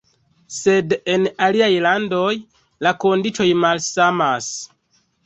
[0.59, 2.31] Sed en aliaj landoj
[2.87, 4.49] la kondiĉoj malsamas.